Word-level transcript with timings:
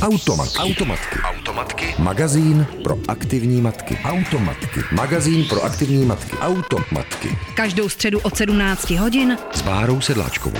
Automatky. 0.00 0.58
Automatky. 0.58 1.18
Automatky. 1.18 1.94
Magazín 1.98 2.66
pro 2.84 2.98
aktivní 3.08 3.60
matky. 3.60 3.98
Automatky. 4.04 4.80
Magazín 4.92 5.44
pro 5.44 5.64
aktivní 5.64 6.06
matky. 6.06 6.36
Automatky. 6.36 7.28
Každou 7.54 7.88
středu 7.88 8.20
od 8.20 8.36
17 8.36 8.90
hodin 8.90 9.38
S 9.52 9.62
Bárou 9.62 10.00
Sedláčkovou. 10.00 10.58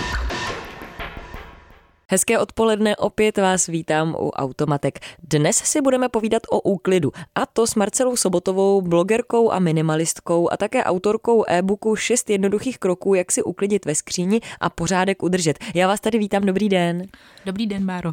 Hezké 2.11 2.39
odpoledne, 2.39 2.97
opět 2.97 3.39
vás 3.39 3.67
vítám 3.67 4.17
u 4.19 4.31
Automatek. 4.31 4.99
Dnes 5.23 5.57
si 5.57 5.81
budeme 5.81 6.09
povídat 6.09 6.43
o 6.51 6.61
úklidu, 6.61 7.13
a 7.35 7.47
to 7.47 7.67
s 7.67 7.75
Marcelou 7.75 8.17
Sobotovou, 8.17 8.83
blogerkou 8.83 9.53
a 9.53 9.59
minimalistkou 9.59 10.53
a 10.53 10.57
také 10.57 10.85
autorkou 10.85 11.45
e-booku 11.49 11.97
6 11.97 12.31
jednoduchých 12.31 12.79
kroků, 12.79 13.15
jak 13.15 13.33
si 13.33 13.43
uklidit 13.43 13.85
ve 13.85 13.95
skříni 13.95 14.41
a 14.61 14.71
pořádek 14.71 15.23
udržet. 15.23 15.59
Já 15.75 15.89
vás 15.89 16.01
tady 16.01 16.19
vítám, 16.19 16.43
dobrý 16.43 16.69
den. 16.69 17.07
Dobrý 17.47 17.67
den, 17.67 17.85
Máro. 17.85 18.13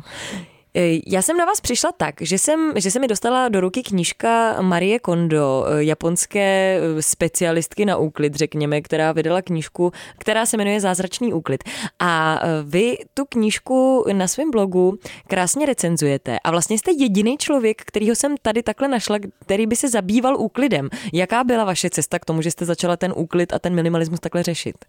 E, 0.77 0.99
Já 1.07 1.21
jsem 1.21 1.37
na 1.37 1.45
vás 1.45 1.61
přišla 1.61 1.91
tak, 1.97 2.15
že, 2.21 2.37
jsem, 2.37 2.73
že 2.75 2.91
se 2.91 2.99
mi 2.99 3.07
dostala 3.07 3.49
do 3.49 3.61
ruky 3.61 3.83
knížka 3.83 4.61
Marie 4.61 4.99
Kondo, 4.99 5.65
e, 5.67 5.83
japonské 5.83 6.79
e, 6.79 7.01
specialistky 7.01 7.85
na 7.85 7.97
úklid, 7.97 8.35
řekněme, 8.35 8.81
která 8.81 9.11
vydala 9.11 9.41
knížku, 9.41 9.91
která 10.17 10.45
se 10.45 10.57
jmenuje 10.57 10.79
Zázračný 10.79 11.33
úklid. 11.33 11.63
A 11.99 12.41
vy 12.63 12.97
tu 13.13 13.25
knížku 13.25 14.05
na 14.13 14.27
svém 14.27 14.51
blogu 14.51 14.97
krásně 15.27 15.65
recenzujete 15.65 16.39
a 16.39 16.51
vlastně 16.51 16.77
jste 16.77 16.91
jediný 16.91 17.37
člověk, 17.37 17.81
kterýho 17.85 18.15
jsem 18.15 18.35
tady 18.41 18.63
takhle 18.63 18.87
našla, 18.87 19.17
který 19.39 19.67
by 19.67 19.75
se 19.75 19.89
zabýval 19.89 20.37
úklidem. 20.37 20.89
Jaká 21.13 21.43
byla 21.43 21.63
vaše 21.63 21.89
cesta 21.89 22.19
k 22.19 22.25
tomu, 22.25 22.41
že 22.41 22.51
jste 22.51 22.65
začala 22.65 22.97
ten 22.97 23.13
úklid 23.15 23.53
a 23.53 23.59
ten 23.59 23.75
minimalismus 23.75 24.19
takhle 24.19 24.43
řešit? 24.43 24.85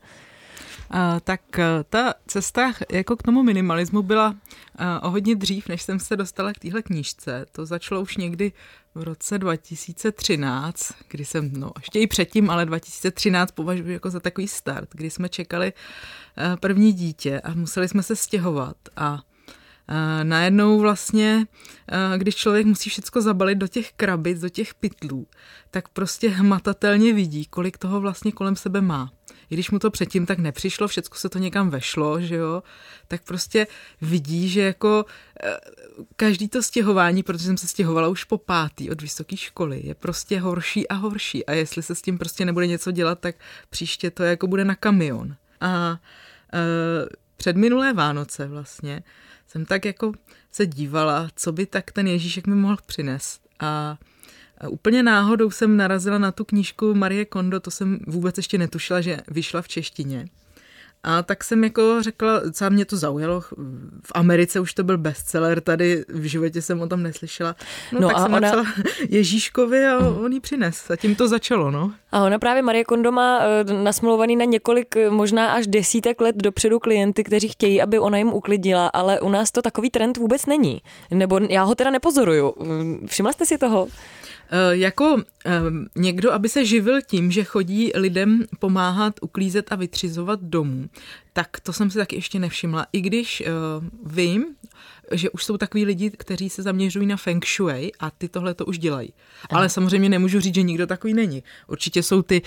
Tak 1.24 1.59
a, 1.59 1.84
ta 1.91 2.15
cesta 2.27 2.73
jako 2.92 3.16
k 3.16 3.23
tomu 3.23 3.42
minimalismu 3.42 4.02
byla 4.02 4.37
a, 4.77 5.02
o 5.02 5.10
hodně 5.10 5.34
dřív, 5.34 5.69
než 5.69 5.83
jsem 5.83 5.98
se 6.01 6.16
dostala 6.16 6.52
k 6.52 6.59
téhle 6.59 6.83
knížce. 6.83 7.46
To 7.52 7.66
začalo 7.66 8.01
už 8.01 8.16
někdy 8.16 8.52
v 8.95 9.02
roce 9.02 9.38
2013, 9.38 10.93
kdy 11.09 11.24
jsem, 11.24 11.52
no 11.52 11.73
ještě 11.79 12.01
i 12.01 12.07
předtím, 12.07 12.51
ale 12.51 12.66
2013 12.66 13.51
považuji 13.51 13.93
jako 13.93 14.10
za 14.10 14.21
takový 14.21 14.48
start, 14.48 14.88
kdy 14.93 15.10
jsme 15.10 15.29
čekali 15.29 15.73
a, 16.37 16.57
první 16.57 16.93
dítě 16.93 17.41
a 17.41 17.54
museli 17.54 17.88
jsme 17.88 18.02
se 18.02 18.16
stěhovat 18.16 18.76
a 18.96 19.20
najednou 20.23 20.81
vlastně, 20.81 21.47
a 21.89 22.17
když 22.17 22.37
člověk 22.37 22.67
musí 22.67 22.91
všechno 22.91 23.23
zabalit 23.23 23.59
do 23.59 23.69
těch 23.69 23.93
krabic, 23.93 24.41
do 24.41 24.49
těch 24.49 24.75
pytlů, 24.75 25.27
tak 25.71 25.89
prostě 25.89 26.29
hmatatelně 26.29 27.13
vidí, 27.13 27.47
kolik 27.47 27.79
toho 27.79 28.01
vlastně 28.01 28.33
kolem 28.33 28.57
sebe 28.57 28.81
má 28.81 29.11
i 29.51 29.55
když 29.55 29.71
mu 29.71 29.79
to 29.79 29.91
předtím 29.91 30.27
tak 30.27 30.39
nepřišlo, 30.39 30.89
všechno 30.89 31.16
se 31.16 31.29
to 31.29 31.39
někam 31.39 31.71
vešlo, 31.71 32.21
že 32.21 32.35
jo, 32.35 32.63
tak 33.09 33.23
prostě 33.23 33.66
vidí, 34.01 34.49
že 34.49 34.61
jako 34.61 35.05
každý 36.16 36.49
to 36.49 36.63
stěhování, 36.63 37.23
protože 37.23 37.45
jsem 37.45 37.57
se 37.57 37.69
stěhovala 37.69 38.09
už 38.09 38.25
po 38.25 38.39
pátý 38.39 38.91
od 38.91 39.03
vysoké 39.03 39.37
školy, 39.37 39.81
je 39.85 39.95
prostě 39.95 40.41
horší 40.41 40.89
a 40.89 40.95
horší 40.95 41.47
a 41.47 41.53
jestli 41.53 41.83
se 41.83 41.95
s 41.95 42.03
tím 42.03 42.19
prostě 42.19 42.45
nebude 42.45 42.66
něco 42.66 42.91
dělat, 42.91 43.21
tak 43.21 43.37
příště 43.71 44.11
to 44.11 44.23
jako 44.23 44.47
bude 44.47 44.65
na 44.65 44.75
kamion. 44.75 45.37
A 45.61 45.99
e, 46.53 46.59
před 47.37 47.57
minulé 47.57 47.93
Vánoce 47.93 48.47
vlastně 48.47 49.03
jsem 49.49 49.66
tak 49.66 49.85
jako 49.85 50.13
se 50.52 50.66
dívala, 50.66 51.29
co 51.37 51.52
by 51.52 51.66
tak 51.66 51.93
ten 51.93 52.07
Ježíšek 52.07 52.46
mi 52.46 52.54
mohl 52.54 52.77
přinést. 52.87 53.41
A 53.60 53.99
úplně 54.68 55.02
náhodou 55.02 55.51
jsem 55.51 55.77
narazila 55.77 56.18
na 56.18 56.32
tu 56.32 56.45
knížku 56.45 56.95
Marie 56.95 57.24
Kondo, 57.24 57.60
to 57.60 57.71
jsem 57.71 57.99
vůbec 58.07 58.37
ještě 58.37 58.59
netušila, 58.59 59.01
že 59.01 59.21
vyšla 59.29 59.63
v 59.63 59.69
češtině. 59.69 60.29
A 61.02 61.23
tak 61.23 61.45
jsem 61.45 61.65
jako 61.65 62.02
řekla, 62.02 62.41
co 62.52 62.71
mě 62.71 62.85
to 62.85 62.96
zaujalo, 62.96 63.41
v 64.04 64.12
Americe 64.15 64.60
už 64.60 64.75
to 64.75 64.84
byl 64.84 64.99
bestseller, 64.99 65.60
tady 65.60 66.04
v 66.09 66.25
životě 66.25 66.62
jsem 66.62 66.81
o 66.81 66.87
tom 66.87 67.03
neslyšela. 67.03 67.56
No, 67.93 68.00
no 68.00 68.09
tak 68.09 68.16
a 68.16 68.21
jsem 68.21 68.34
ona... 68.34 68.41
napsala 68.41 68.66
Ježíškovi 69.09 69.87
a 69.87 69.99
on 69.99 70.32
ji 70.32 70.41
přines. 70.41 70.91
A 70.91 70.97
tím 70.97 71.15
to 71.15 71.28
začalo, 71.28 71.71
no. 71.71 71.93
A 72.12 72.25
ona 72.25 72.38
právě 72.38 72.62
Marie 72.62 72.84
Kondo 72.84 73.12
má 73.12 73.41
nasmluvaný 73.82 74.36
na 74.36 74.44
několik, 74.44 74.94
možná 75.09 75.53
až 75.53 75.66
desítek 75.66 76.20
let 76.20 76.36
dopředu 76.36 76.78
klienty, 76.78 77.25
kteří 77.25 77.48
chtějí, 77.48 77.82
aby 77.82 77.98
ona 77.98 78.19
jim 78.19 78.32
uklidila, 78.32 78.86
ale 78.86 79.20
u 79.20 79.28
nás 79.28 79.50
to 79.50 79.62
takový 79.62 79.91
trend 79.91 80.16
vůbec 80.16 80.47
není. 80.47 80.82
Nebo 81.10 81.41
já 81.50 81.62
ho 81.62 81.75
teda 81.75 81.91
nepozoruju. 81.91 82.54
Všimla 83.06 83.32
jste 83.32 83.47
si 83.47 83.59
toho? 83.59 83.88
Eh, 84.50 84.76
jako 84.76 85.22
eh, 85.47 85.60
někdo, 85.97 86.32
aby 86.32 86.48
se 86.48 86.64
živil 86.64 87.03
tím, 87.03 87.31
že 87.31 87.44
chodí 87.44 87.92
lidem 87.94 88.44
pomáhat 88.59 89.14
uklízet 89.20 89.72
a 89.72 89.76
vytřizovat 89.76 90.41
domů, 90.42 90.88
tak 91.32 91.60
to 91.60 91.72
jsem 91.72 91.91
si 91.91 91.98
taky 91.98 92.16
ještě 92.16 92.38
nevšimla. 92.38 92.86
I 92.92 93.00
když 93.00 93.42
uh, 93.47 94.12
vím, 94.12 94.47
že 95.12 95.30
už 95.30 95.44
jsou 95.44 95.56
takový 95.56 95.84
lidi, 95.84 96.10
kteří 96.10 96.50
se 96.50 96.62
zaměřují 96.62 97.06
na 97.06 97.16
feng 97.16 97.46
shui 97.46 97.92
a 98.00 98.10
ty 98.10 98.28
tohle 98.28 98.54
to 98.54 98.66
už 98.66 98.78
dělají. 98.78 99.12
Aha. 99.50 99.58
Ale 99.58 99.69
samozřejmě 99.69 100.08
nemůžu 100.08 100.41
říct, 100.41 100.54
že 100.54 100.62
nikdo 100.62 100.86
takový 100.86 101.14
není. 101.14 101.42
Určitě 101.66 102.02
jsou 102.02 102.22
ty. 102.22 102.42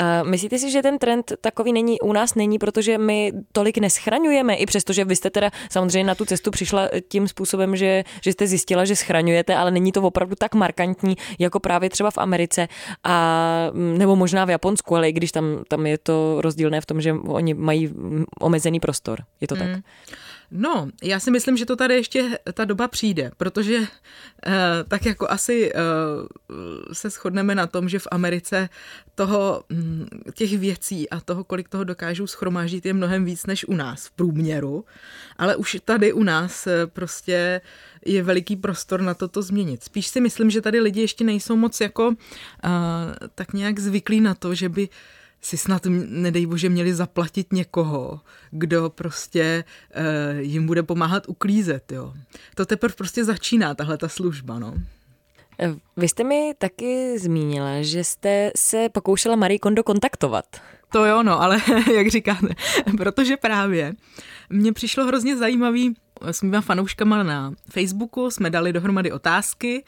Uh, 0.00 0.28
myslíte 0.30 0.58
si, 0.58 0.70
že 0.70 0.82
ten 0.82 0.98
trend 0.98 1.32
takový 1.40 1.72
není 1.72 2.00
u 2.00 2.12
nás 2.12 2.34
není, 2.34 2.58
protože 2.58 2.98
my 2.98 3.32
tolik 3.52 3.78
neschraňujeme, 3.78 4.54
i 4.54 4.66
přesto, 4.66 4.92
že 4.92 5.04
vy 5.04 5.16
jste 5.16 5.30
teda 5.30 5.50
samozřejmě 5.70 6.04
na 6.04 6.14
tu 6.14 6.24
cestu 6.24 6.50
přišla 6.50 6.88
tím 7.08 7.28
způsobem, 7.28 7.76
že, 7.76 8.04
že 8.22 8.32
jste 8.32 8.46
zjistila, 8.46 8.84
že 8.84 8.96
schraňujete, 8.96 9.56
ale 9.56 9.70
není 9.70 9.92
to 9.92 10.02
opravdu 10.02 10.34
tak 10.38 10.54
markantní, 10.54 11.16
jako 11.38 11.60
právě 11.60 11.90
třeba 11.90 12.10
v 12.10 12.18
Americe 12.18 12.68
a 13.04 13.70
nebo 13.74 14.16
možná 14.16 14.44
v 14.44 14.50
Japonsku, 14.50 14.96
ale 14.96 15.08
i 15.08 15.12
když 15.12 15.32
tam, 15.32 15.44
tam 15.68 15.86
je 15.86 15.98
to 15.98 16.40
rozdílné 16.40 16.80
v 16.80 16.86
tom, 16.86 17.00
že 17.00 17.12
oni 17.12 17.54
mají 17.54 17.92
omezený 18.40 18.80
prostor. 18.80 19.18
Je 19.40 19.48
to 19.48 19.56
tak? 19.56 19.68
Mm. 20.50 20.60
No, 20.62 20.88
já 21.02 21.20
si 21.20 21.30
myslím, 21.30 21.56
že 21.56 21.66
to 21.66 21.76
tady 21.76 21.94
ještě 21.94 22.38
ta 22.54 22.64
doba 22.64 22.88
přijde, 22.88 23.30
protože 23.36 23.78
eh, 24.46 24.52
tak 24.88 25.06
jako 25.06 25.30
asi 25.30 25.72
eh, 25.74 25.78
se 26.92 27.10
shodneme 27.10 27.54
na 27.54 27.66
tom, 27.66 27.88
že 27.88 27.98
v 27.98 28.08
Americe 28.10 28.68
toho, 29.14 29.64
hm, 29.72 30.06
těch 30.34 30.58
věcí 30.58 31.10
a 31.10 31.20
toho, 31.20 31.44
kolik 31.44 31.68
toho 31.68 31.84
dokážou 31.84 32.26
schromáždit, 32.26 32.86
je 32.86 32.92
mnohem 32.92 33.24
víc 33.24 33.46
než 33.46 33.68
u 33.68 33.74
nás 33.74 34.06
v 34.06 34.10
průměru, 34.10 34.84
ale 35.36 35.56
už 35.56 35.76
tady 35.84 36.12
u 36.12 36.22
nás 36.22 36.66
eh, 36.66 36.86
prostě 36.86 37.60
je 38.06 38.22
veliký 38.22 38.56
prostor 38.56 39.00
na 39.00 39.14
toto 39.14 39.42
změnit. 39.42 39.84
Spíš 39.84 40.06
si 40.06 40.20
myslím, 40.20 40.50
že 40.50 40.60
tady 40.60 40.80
lidi 40.80 41.00
ještě 41.00 41.24
nejsou 41.24 41.56
moc 41.56 41.80
jako 41.80 42.08
uh, 42.08 42.14
tak 43.34 43.52
nějak 43.52 43.78
zvyklí 43.78 44.20
na 44.20 44.34
to, 44.34 44.54
že 44.54 44.68
by 44.68 44.88
si 45.46 45.56
snad, 45.56 45.86
nedej 46.06 46.46
bože, 46.46 46.68
měli 46.68 46.94
zaplatit 46.94 47.52
někoho, 47.52 48.20
kdo 48.50 48.90
prostě 48.90 49.64
uh, 49.96 50.40
jim 50.40 50.66
bude 50.66 50.82
pomáhat 50.82 51.28
uklízet, 51.28 51.92
jo. 51.92 52.14
To 52.54 52.66
teprve 52.66 52.94
prostě 52.94 53.24
začíná, 53.24 53.74
tahle 53.74 53.98
ta 53.98 54.08
služba, 54.08 54.58
no. 54.58 54.74
Eh, 55.60 55.74
vy 55.96 56.08
jste 56.08 56.24
mi 56.24 56.54
taky 56.58 57.18
zmínila, 57.18 57.82
že 57.82 58.04
jste 58.04 58.50
se 58.56 58.88
pokoušela 58.88 59.36
Marie 59.36 59.58
Kondo 59.58 59.82
kontaktovat. 59.82 60.44
To 60.92 61.04
jo, 61.04 61.22
no, 61.22 61.42
ale 61.42 61.60
jak 61.94 62.08
říkáte, 62.08 62.48
protože 62.96 63.36
právě 63.36 63.94
mně 64.50 64.72
přišlo 64.72 65.04
hrozně 65.04 65.36
zajímavý 65.36 65.94
s 66.22 66.42
mýma 66.42 66.60
fanouškama 66.60 67.22
na 67.22 67.52
Facebooku, 67.70 68.30
jsme 68.30 68.50
dali 68.50 68.72
dohromady 68.72 69.12
otázky 69.12 69.84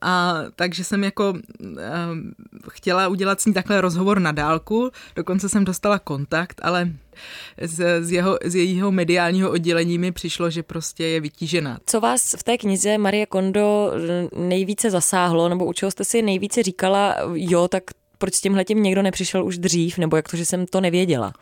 a 0.00 0.34
takže 0.56 0.84
jsem 0.84 1.04
jako 1.04 1.30
uh, 1.30 1.38
chtěla 2.70 3.08
udělat 3.08 3.40
s 3.40 3.46
ní 3.46 3.54
takhle 3.54 3.80
rozhovor 3.80 4.20
na 4.20 4.32
dálku, 4.32 4.90
dokonce 5.16 5.48
jsem 5.48 5.64
dostala 5.64 5.98
kontakt, 5.98 6.60
ale 6.62 6.90
z, 7.62 8.04
z, 8.04 8.12
jeho, 8.12 8.38
z 8.44 8.54
jejího 8.54 8.92
mediálního 8.92 9.50
oddělení 9.50 9.98
mi 9.98 10.12
přišlo, 10.12 10.50
že 10.50 10.62
prostě 10.62 11.04
je 11.04 11.20
vytížená. 11.20 11.78
Co 11.86 12.00
vás 12.00 12.34
v 12.38 12.42
té 12.42 12.58
knize 12.58 12.98
Marie 12.98 13.26
Kondo 13.26 13.92
nejvíce 14.36 14.90
zasáhlo, 14.90 15.48
nebo 15.48 15.64
u 15.64 15.72
čeho 15.72 15.90
jste 15.90 16.04
si 16.04 16.22
nejvíce 16.22 16.62
říkala, 16.62 17.16
jo, 17.34 17.68
tak 17.68 17.82
proč 18.18 18.34
s 18.34 18.40
tímhletím 18.40 18.82
někdo 18.82 19.02
nepřišel 19.02 19.44
už 19.44 19.58
dřív, 19.58 19.98
nebo 19.98 20.16
jak 20.16 20.28
to, 20.28 20.36
že 20.36 20.46
jsem 20.46 20.66
to 20.66 20.80
nevěděla? 20.80 21.32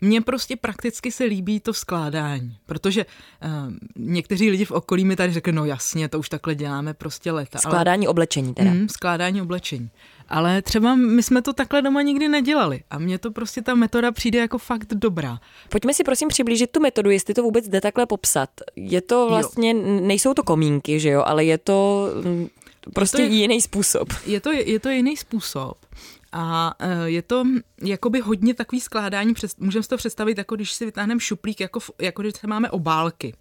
Mně 0.00 0.20
prostě 0.20 0.56
prakticky 0.56 1.12
se 1.12 1.24
líbí 1.24 1.60
to 1.60 1.74
skládání, 1.74 2.56
protože 2.66 3.06
uh, 3.06 3.72
někteří 3.96 4.50
lidi 4.50 4.64
v 4.64 4.70
okolí 4.70 5.04
mi 5.04 5.16
tady 5.16 5.32
řekli, 5.32 5.52
no 5.52 5.64
jasně, 5.64 6.08
to 6.08 6.18
už 6.18 6.28
takhle 6.28 6.54
děláme 6.54 6.94
prostě 6.94 7.32
leta. 7.32 7.58
Skládání 7.58 8.06
ale, 8.06 8.10
oblečení 8.10 8.54
teda. 8.54 8.70
Mm, 8.70 8.88
skládání 8.88 9.42
oblečení. 9.42 9.90
Ale 10.28 10.62
třeba 10.62 10.94
my 10.94 11.22
jsme 11.22 11.42
to 11.42 11.52
takhle 11.52 11.82
doma 11.82 12.02
nikdy 12.02 12.28
nedělali 12.28 12.82
a 12.90 12.98
mně 12.98 13.18
to 13.18 13.30
prostě 13.30 13.62
ta 13.62 13.74
metoda 13.74 14.12
přijde 14.12 14.38
jako 14.38 14.58
fakt 14.58 14.94
dobrá. 14.94 15.40
Pojďme 15.68 15.94
si 15.94 16.04
prosím 16.04 16.28
přiblížit 16.28 16.70
tu 16.70 16.80
metodu, 16.80 17.10
jestli 17.10 17.34
to 17.34 17.42
vůbec 17.42 17.68
jde 17.68 17.80
takhle 17.80 18.06
popsat. 18.06 18.50
Je 18.76 19.00
to 19.00 19.26
vlastně, 19.28 19.70
jo. 19.70 20.00
nejsou 20.00 20.34
to 20.34 20.42
komínky, 20.42 21.00
že 21.00 21.08
jo, 21.08 21.22
ale 21.26 21.44
je 21.44 21.58
to 21.58 22.08
prostě 22.94 23.22
je 23.22 23.28
to, 23.28 23.34
jiný 23.34 23.60
způsob. 23.60 24.08
Je 24.26 24.40
to, 24.40 24.52
je 24.52 24.80
to 24.80 24.88
jiný 24.88 25.16
způsob. 25.16 25.76
A 26.32 26.74
e, 26.78 27.10
je 27.10 27.22
to 27.22 27.44
jakoby 27.82 28.20
hodně 28.20 28.54
takový 28.54 28.80
skládání, 28.80 29.34
můžeme 29.58 29.82
si 29.82 29.88
to 29.88 29.96
představit, 29.96 30.38
jako 30.38 30.56
když 30.56 30.72
si 30.72 30.84
vytáhneme 30.84 31.20
šuplík, 31.20 31.60
jako, 31.60 31.80
jako 32.00 32.22
když 32.22 32.34
máme 32.46 32.70
obálky. 32.70 33.34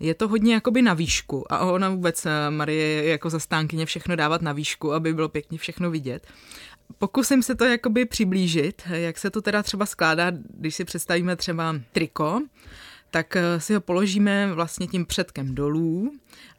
Je 0.00 0.14
to 0.14 0.28
hodně 0.28 0.54
jakoby 0.54 0.82
na 0.82 0.94
výšku 0.94 1.52
a 1.52 1.58
ona 1.58 1.88
vůbec, 1.88 2.26
e, 2.26 2.50
Marie, 2.50 3.08
jako 3.08 3.30
zastánkyně 3.30 3.86
všechno 3.86 4.16
dávat 4.16 4.42
na 4.42 4.52
výšku, 4.52 4.92
aby 4.92 5.14
bylo 5.14 5.28
pěkně 5.28 5.58
všechno 5.58 5.90
vidět. 5.90 6.26
Pokusím 6.98 7.42
se 7.42 7.54
to 7.54 7.64
jakoby 7.64 8.06
přiblížit, 8.06 8.82
jak 8.90 9.18
se 9.18 9.30
to 9.30 9.42
teda 9.42 9.62
třeba 9.62 9.86
skládá, 9.86 10.32
když 10.54 10.74
si 10.74 10.84
představíme 10.84 11.36
třeba 11.36 11.74
triko, 11.92 12.42
tak 13.10 13.36
eh, 13.36 13.60
si 13.60 13.74
ho 13.74 13.80
položíme 13.80 14.54
vlastně 14.54 14.86
tím 14.86 15.06
předkem 15.06 15.54
dolů 15.54 16.12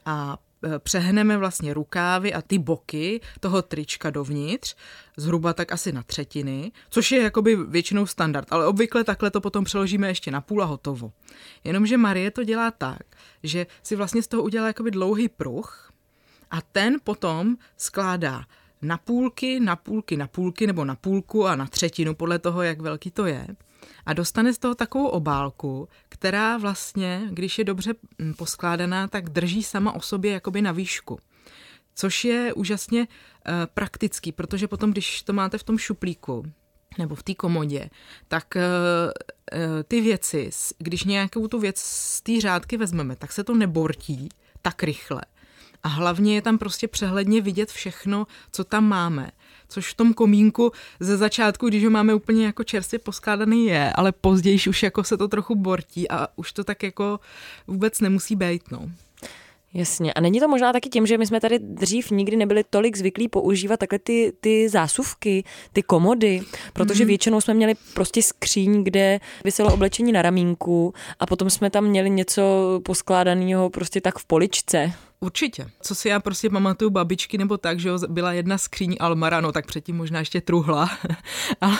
a 0.05 0.37
eh, 0.41 0.48
přehneme 0.79 1.37
vlastně 1.37 1.73
rukávy 1.73 2.33
a 2.33 2.41
ty 2.41 2.57
boky 2.57 3.21
toho 3.39 3.61
trička 3.61 4.09
dovnitř, 4.09 4.75
zhruba 5.17 5.53
tak 5.53 5.71
asi 5.71 5.91
na 5.91 6.03
třetiny, 6.03 6.71
což 6.89 7.11
je 7.11 7.21
jakoby 7.21 7.55
většinou 7.55 8.05
standard, 8.05 8.47
ale 8.51 8.67
obvykle 8.67 9.03
takhle 9.03 9.31
to 9.31 9.41
potom 9.41 9.63
přeložíme 9.63 10.07
ještě 10.07 10.31
na 10.31 10.41
půl 10.41 10.63
a 10.63 10.65
hotovo. 10.65 11.11
Jenomže 11.63 11.97
Marie 11.97 12.31
to 12.31 12.43
dělá 12.43 12.71
tak, 12.71 13.01
že 13.43 13.67
si 13.83 13.95
vlastně 13.95 14.23
z 14.23 14.27
toho 14.27 14.43
udělá 14.43 14.67
jakoby 14.67 14.91
dlouhý 14.91 15.29
pruh 15.29 15.91
a 16.51 16.61
ten 16.61 16.97
potom 17.03 17.55
skládá 17.77 18.45
na 18.81 18.97
půlky, 18.97 19.59
na 19.59 19.75
půlky, 19.75 20.17
na 20.17 20.27
půlky 20.27 20.67
nebo 20.67 20.85
na 20.85 20.95
půlku 20.95 21.47
a 21.47 21.55
na 21.55 21.67
třetinu 21.67 22.15
podle 22.15 22.39
toho, 22.39 22.61
jak 22.61 22.81
velký 22.81 23.11
to 23.11 23.25
je 23.25 23.47
a 24.09 24.13
dostane 24.13 24.53
z 24.53 24.57
toho 24.57 24.75
takovou 24.75 25.07
obálku, 25.07 25.89
která 26.09 26.57
vlastně, 26.57 27.21
když 27.29 27.57
je 27.57 27.63
dobře 27.63 27.93
mm, 28.17 28.33
poskládaná, 28.33 29.07
tak 29.07 29.29
drží 29.29 29.63
sama 29.63 29.91
o 29.91 30.01
sobě 30.01 30.31
jakoby 30.31 30.61
na 30.61 30.71
výšku. 30.71 31.19
Což 31.95 32.25
je 32.25 32.53
úžasně 32.53 32.99
uh, 33.01 33.53
praktický, 33.73 34.31
protože 34.31 34.67
potom, 34.67 34.91
když 34.91 35.23
to 35.23 35.33
máte 35.33 35.57
v 35.57 35.63
tom 35.63 35.77
šuplíku, 35.77 36.45
nebo 36.97 37.15
v 37.15 37.23
té 37.23 37.33
komodě, 37.33 37.89
tak 38.27 38.55
uh, 38.55 39.83
ty 39.87 40.01
věci, 40.01 40.49
když 40.77 41.03
nějakou 41.03 41.47
tu 41.47 41.59
věc 41.59 41.79
z 41.79 42.21
té 42.21 42.41
řádky 42.41 42.77
vezmeme, 42.77 43.15
tak 43.15 43.31
se 43.31 43.43
to 43.43 43.55
nebortí 43.55 44.29
tak 44.61 44.83
rychle. 44.83 45.21
A 45.83 45.87
hlavně 45.87 46.35
je 46.35 46.41
tam 46.41 46.57
prostě 46.57 46.87
přehledně 46.87 47.41
vidět 47.41 47.71
všechno, 47.71 48.27
co 48.51 48.63
tam 48.63 48.87
máme 48.87 49.31
což 49.69 49.93
v 49.93 49.97
tom 49.97 50.13
komínku 50.13 50.71
ze 50.99 51.17
začátku, 51.17 51.67
když 51.67 51.83
ho 51.83 51.89
máme 51.89 52.13
úplně 52.13 52.45
jako 52.45 52.63
čerstvě 52.63 52.99
poskládaný 52.99 53.65
je, 53.65 53.93
ale 53.93 54.11
později 54.11 54.59
už 54.69 54.83
jako 54.83 55.03
se 55.03 55.17
to 55.17 55.27
trochu 55.27 55.55
bortí 55.55 56.11
a 56.11 56.27
už 56.35 56.53
to 56.53 56.63
tak 56.63 56.83
jako 56.83 57.19
vůbec 57.67 58.01
nemusí 58.01 58.35
být, 58.35 58.71
no. 58.71 58.89
Jasně. 59.73 60.13
A 60.13 60.21
není 60.21 60.39
to 60.39 60.47
možná 60.47 60.73
taky 60.73 60.89
tím, 60.89 61.05
že 61.05 61.17
my 61.17 61.27
jsme 61.27 61.39
tady 61.39 61.59
dřív 61.59 62.11
nikdy 62.11 62.35
nebyli 62.35 62.63
tolik 62.69 62.97
zvyklí 62.97 63.27
používat 63.27 63.79
takhle 63.79 63.99
ty, 63.99 64.33
ty 64.41 64.69
zásuvky, 64.69 65.43
ty 65.73 65.83
komody, 65.83 66.41
protože 66.73 67.03
mm-hmm. 67.03 67.07
většinou 67.07 67.41
jsme 67.41 67.53
měli 67.53 67.75
prostě 67.93 68.21
skříň, 68.21 68.83
kde 68.83 69.19
vyselo 69.43 69.73
oblečení 69.73 70.11
na 70.11 70.21
ramínku 70.21 70.93
a 71.19 71.25
potom 71.25 71.49
jsme 71.49 71.69
tam 71.69 71.85
měli 71.85 72.09
něco 72.09 72.41
poskládaného 72.85 73.69
prostě 73.69 74.01
tak 74.01 74.19
v 74.19 74.25
poličce. 74.25 74.93
Určitě. 75.21 75.69
Co 75.81 75.95
si 75.95 76.09
já 76.09 76.19
prostě 76.19 76.49
pamatuju 76.49 76.89
babičky 76.89 77.37
nebo 77.37 77.57
tak, 77.57 77.79
že 77.79 77.89
byla 78.07 78.33
jedna 78.33 78.57
skříň 78.57 78.95
Almara, 78.99 79.41
no 79.41 79.51
tak 79.51 79.65
předtím 79.65 79.97
možná 79.97 80.19
ještě 80.19 80.41
truhla. 80.41 80.89
ale, 81.61 81.77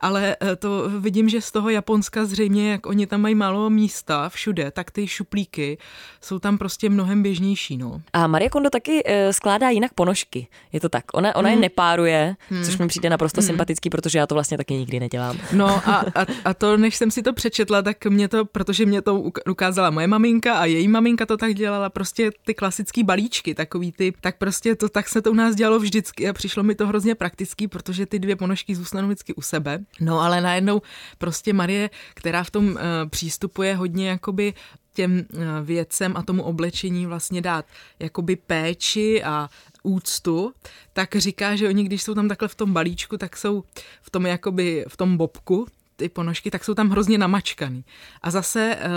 ale 0.00 0.36
eh, 0.42 0.56
to 0.56 0.90
vidím, 1.00 1.28
že 1.28 1.40
z 1.40 1.52
toho 1.52 1.70
Japonska 1.70 2.24
zřejmě, 2.24 2.70
jak 2.70 2.86
oni 2.86 3.06
tam 3.06 3.20
mají 3.20 3.34
málo 3.34 3.70
místa 3.70 4.28
všude, 4.28 4.70
tak 4.70 4.90
ty 4.90 5.06
šuplíky 5.06 5.78
jsou 6.20 6.38
tam 6.38 6.58
prostě 6.58 6.88
mnohem 6.88 7.22
běžnější. 7.22 7.76
No. 7.76 8.02
A 8.12 8.26
Marie 8.26 8.50
Kondo 8.50 8.70
taky 8.70 9.04
uh, 9.04 9.10
skládá 9.30 9.70
jinak 9.70 9.94
ponožky. 9.94 10.46
Je 10.72 10.80
to 10.80 10.88
tak. 10.88 11.04
Ona, 11.12 11.36
ona 11.36 11.48
hmm. 11.48 11.58
je 11.58 11.60
nepáruje, 11.60 12.36
hmm. 12.48 12.64
což 12.64 12.78
mi 12.78 12.88
přijde 12.88 13.10
naprosto 13.10 13.40
hmm. 13.40 13.46
sympatický, 13.46 13.90
protože 13.90 14.18
já 14.18 14.26
to 14.26 14.34
vlastně 14.34 14.56
taky 14.56 14.74
nikdy 14.74 15.00
nedělám. 15.00 15.38
No 15.52 15.66
a, 15.68 16.04
a, 16.14 16.26
a 16.44 16.54
to, 16.54 16.76
než 16.76 16.96
jsem 16.96 17.10
si 17.10 17.22
to 17.22 17.32
přečetla, 17.32 17.82
tak 17.82 18.06
mě 18.06 18.28
to, 18.28 18.44
protože 18.44 18.86
mě 18.86 19.02
to 19.02 19.20
ukázala 19.50 19.90
moje 19.90 20.06
maminka 20.06 20.54
a 20.54 20.64
její 20.64 20.88
maminka 20.88 21.26
to 21.26 21.36
tak 21.36 21.54
dělala, 21.54 21.90
prostě 21.90 22.30
ty 22.44 22.54
klasické 22.54 23.04
balíčky, 23.04 23.54
takový 23.54 23.92
ty, 23.92 24.12
tak 24.20 24.38
prostě 24.38 24.76
to, 24.76 24.88
tak 24.88 25.08
se 25.08 25.22
to 25.22 25.30
u 25.30 25.34
nás 25.34 25.54
dělalo 25.54 25.78
vždycky 25.78 26.28
a 26.28 26.32
přišlo 26.32 26.62
mi 26.62 26.74
to 26.74 26.86
hrozně 26.86 27.14
praktický, 27.14 27.68
protože 27.68 28.06
ty 28.06 28.18
dvě 28.18 28.36
ponožky 28.36 28.74
zůstanou 28.74 29.08
vždycky 29.08 29.34
u 29.34 29.42
sebe. 29.42 29.84
No 30.00 30.20
ale 30.20 30.40
najednou 30.40 30.82
prostě 31.18 31.52
Marie, 31.52 31.90
která 32.14 32.44
v 32.44 32.50
tom 32.50 32.66
uh, 32.66 32.78
přístupuje 33.10 33.74
hodně 33.74 34.08
jakoby 34.08 34.54
těm 34.92 35.12
uh, 35.18 35.42
věcem 35.62 36.16
a 36.16 36.22
tomu 36.22 36.42
oblečení 36.42 37.06
vlastně 37.06 37.40
dát 37.40 37.66
jakoby 37.98 38.36
péči 38.36 39.22
a 39.22 39.48
úctu, 39.82 40.52
tak 40.92 41.16
říká, 41.16 41.56
že 41.56 41.68
oni, 41.68 41.84
když 41.84 42.02
jsou 42.02 42.14
tam 42.14 42.28
takhle 42.28 42.48
v 42.48 42.54
tom 42.54 42.72
balíčku, 42.72 43.18
tak 43.18 43.36
jsou 43.36 43.64
v 44.02 44.10
tom 44.10 44.26
jakoby 44.26 44.84
v 44.88 44.96
tom 44.96 45.16
bobku, 45.16 45.66
ty 45.96 46.08
ponožky, 46.08 46.50
tak 46.50 46.64
jsou 46.64 46.74
tam 46.74 46.90
hrozně 46.90 47.18
namačkaný. 47.18 47.84
A 48.22 48.30
zase, 48.30 48.76
eh, 48.80 48.88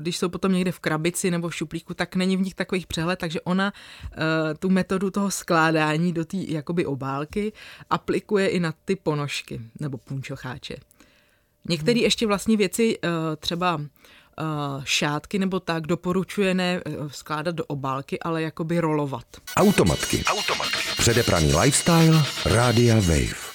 když 0.00 0.18
jsou 0.18 0.28
potom 0.28 0.52
někde 0.52 0.72
v 0.72 0.80
krabici 0.80 1.30
nebo 1.30 1.48
v 1.48 1.54
šuplíku, 1.54 1.94
tak 1.94 2.16
není 2.16 2.36
v 2.36 2.40
nich 2.40 2.54
takových 2.54 2.86
přehled, 2.86 3.18
takže 3.18 3.40
ona 3.40 3.72
eh, 4.12 4.54
tu 4.54 4.70
metodu 4.70 5.10
toho 5.10 5.30
skládání 5.30 6.12
do 6.12 6.24
té 6.24 6.36
jakoby 6.36 6.86
obálky 6.86 7.52
aplikuje 7.90 8.48
i 8.48 8.60
na 8.60 8.74
ty 8.84 8.96
ponožky 8.96 9.60
nebo 9.80 9.98
punčocháče. 9.98 10.76
Některé 11.68 11.98
hmm. 11.98 12.04
ještě 12.04 12.26
vlastně 12.26 12.56
věci, 12.56 12.98
eh, 13.04 13.08
třeba 13.36 13.80
šátky 14.84 15.38
nebo 15.38 15.60
tak, 15.60 15.86
doporučuje 15.86 16.54
ne 16.54 16.80
skládat 17.08 17.54
do 17.54 17.64
obálky, 17.64 18.20
ale 18.20 18.42
jakoby 18.42 18.80
rolovat. 18.80 19.24
Automatky. 19.56 20.24
Automatky. 20.24 20.78
Předepraný 20.98 21.54
lifestyle. 21.54 22.24
Rádia 22.44 22.94
Wave. 22.94 23.47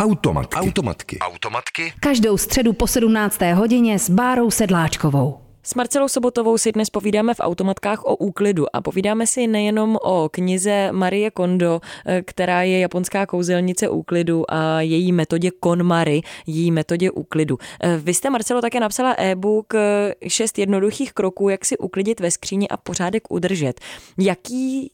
Automatky. 0.00 0.56
Automatky. 0.58 1.18
Automatky. 1.18 1.92
Každou 2.00 2.38
středu 2.38 2.72
po 2.72 2.86
17. 2.86 3.40
hodině 3.54 3.98
s 3.98 4.10
Bárou 4.10 4.50
Sedláčkovou. 4.50 5.47
S 5.68 5.74
Marcelou 5.74 6.08
Sobotovou 6.08 6.58
si 6.58 6.72
dnes 6.72 6.90
povídáme 6.90 7.34
v 7.34 7.40
automatkách 7.40 8.04
o 8.04 8.16
úklidu 8.16 8.76
a 8.76 8.80
povídáme 8.80 9.26
si 9.26 9.46
nejenom 9.46 9.98
o 10.02 10.28
knize 10.28 10.88
Marie 10.92 11.30
Kondo, 11.30 11.80
eh, 12.06 12.22
která 12.22 12.62
je 12.62 12.78
japonská 12.78 13.26
kouzelnice 13.26 13.88
úklidu 13.88 14.44
a 14.48 14.80
její 14.80 15.12
metodě 15.12 15.50
KonMari, 15.60 16.20
její 16.46 16.70
metodě 16.70 17.10
úklidu. 17.10 17.58
Eh, 17.82 17.96
vy 17.96 18.14
jste, 18.14 18.30
Marcelo, 18.30 18.60
také 18.60 18.80
napsala 18.80 19.14
e-book 19.18 19.74
eh, 19.74 20.14
šest 20.28 20.58
jednoduchých 20.58 21.12
kroků, 21.12 21.48
jak 21.48 21.64
si 21.64 21.78
uklidit 21.78 22.20
ve 22.20 22.30
skříni 22.30 22.68
a 22.68 22.76
pořádek 22.76 23.32
udržet. 23.32 23.80
Jaký, 24.18 24.90